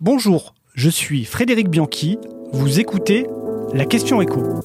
[0.00, 2.18] Bonjour, je suis Frédéric Bianchi.
[2.52, 3.26] Vous écoutez
[3.74, 4.60] La question écho.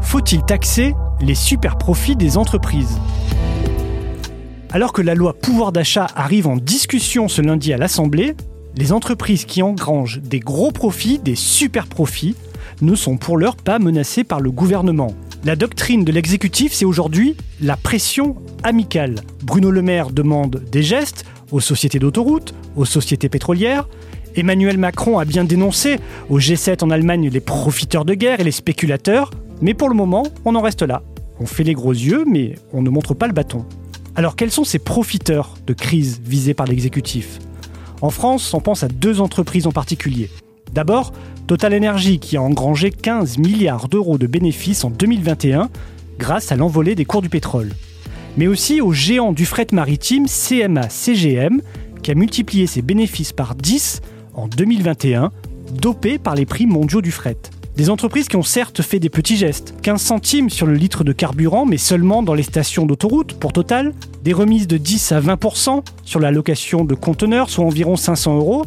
[0.00, 3.00] Faut-il taxer les super profits des entreprises?
[4.70, 8.36] Alors que la loi pouvoir d'achat arrive en discussion ce lundi à l'Assemblée,
[8.76, 12.36] les entreprises qui engrangent des gros profits, des super profits,
[12.80, 15.12] ne sont pour l'heure pas menacées par le gouvernement.
[15.44, 19.20] La doctrine de l'exécutif, c'est aujourd'hui la pression amicale.
[19.44, 23.88] Bruno Le Maire demande des gestes aux sociétés d'autoroutes, aux sociétés pétrolières.
[24.34, 28.50] Emmanuel Macron a bien dénoncé au G7 en Allemagne les profiteurs de guerre et les
[28.50, 29.30] spéculateurs.
[29.62, 31.02] Mais pour le moment, on en reste là.
[31.38, 33.64] On fait les gros yeux, mais on ne montre pas le bâton.
[34.16, 37.38] Alors quels sont ces profiteurs de crise visés par l'exécutif?
[38.00, 40.30] En France, on pense à deux entreprises en particulier.
[40.72, 41.12] D'abord,
[41.48, 45.70] Total Energy qui a engrangé 15 milliards d'euros de bénéfices en 2021
[46.18, 47.72] grâce à l'envolée des cours du pétrole.
[48.36, 51.62] Mais aussi au géant du fret maritime CMA-CGM
[52.02, 54.02] qui a multiplié ses bénéfices par 10
[54.34, 55.32] en 2021,
[55.72, 57.38] dopé par les prix mondiaux du fret.
[57.78, 61.12] Des entreprises qui ont certes fait des petits gestes, 15 centimes sur le litre de
[61.12, 63.94] carburant, mais seulement dans les stations d'autoroute pour Total,
[64.24, 68.66] des remises de 10 à 20% sur la location de conteneurs, soit environ 500 euros,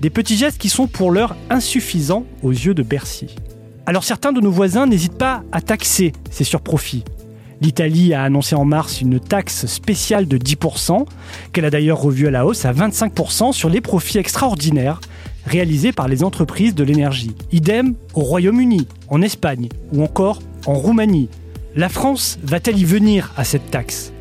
[0.00, 3.36] des petits gestes qui sont pour l'heure insuffisants aux yeux de Bercy.
[3.84, 7.04] Alors certains de nos voisins n'hésitent pas à taxer ces surprofits.
[7.60, 11.04] L'Italie a annoncé en mars une taxe spéciale de 10%,
[11.52, 15.00] qu'elle a d'ailleurs revue à la hausse à 25% sur les profits extraordinaires
[15.48, 17.34] réalisés par les entreprises de l'énergie.
[17.50, 21.28] Idem au Royaume-Uni, en Espagne ou encore en Roumanie.
[21.74, 24.12] La France va-t-elle y venir à cette taxe?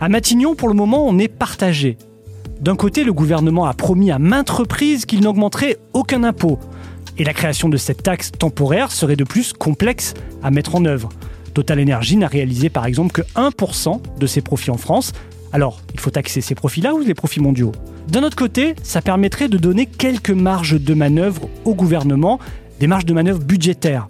[0.00, 1.96] À Matignon, pour le moment, on est partagé.
[2.60, 6.58] D'un côté, le gouvernement a promis à maintes reprises qu'il n'augmenterait aucun impôt.
[7.18, 11.08] Et la création de cette taxe temporaire serait de plus complexe à mettre en œuvre.
[11.54, 15.12] Total Energy n'a réalisé par exemple que 1% de ses profits en France.
[15.54, 17.70] Alors, il faut taxer ces profits-là ou les profits mondiaux?
[18.08, 22.40] D'un autre côté, ça permettrait de donner quelques marges de manœuvre au gouvernement,
[22.80, 24.08] des marges de manœuvre budgétaires.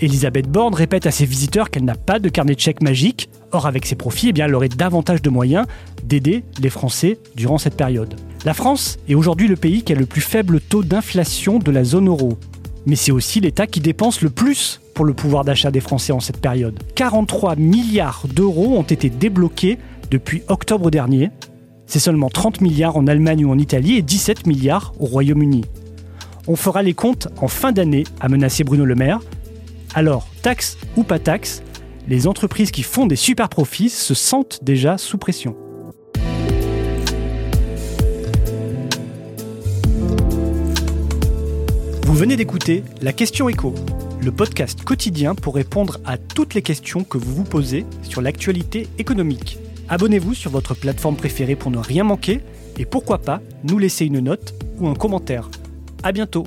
[0.00, 3.28] Elisabeth Borne répète à ses visiteurs qu'elle n'a pas de carnet de chèques magique.
[3.50, 5.66] Or, avec ses profits, eh elle aurait davantage de moyens
[6.04, 8.14] d'aider les Français durant cette période.
[8.44, 11.82] La France est aujourd'hui le pays qui a le plus faible taux d'inflation de la
[11.82, 12.38] zone euro.
[12.86, 16.20] Mais c'est aussi l'État qui dépense le plus pour le pouvoir d'achat des Français en
[16.20, 16.78] cette période.
[16.94, 19.78] 43 milliards d'euros ont été débloqués
[20.10, 21.30] depuis octobre dernier.
[21.86, 25.64] C'est seulement 30 milliards en Allemagne ou en Italie et 17 milliards au Royaume-Uni.
[26.48, 29.20] On fera les comptes en fin d'année, a menacé Bruno Le Maire.
[29.94, 31.62] Alors, taxe ou pas taxe,
[32.08, 35.56] les entreprises qui font des super profits se sentent déjà sous pression.
[42.02, 43.74] Vous venez d'écouter La question écho,
[44.22, 48.88] le podcast quotidien pour répondre à toutes les questions que vous vous posez sur l'actualité
[48.98, 49.58] économique.
[49.88, 52.40] Abonnez-vous sur votre plateforme préférée pour ne rien manquer
[52.78, 55.48] et pourquoi pas nous laisser une note ou un commentaire.
[56.02, 56.44] À bientôt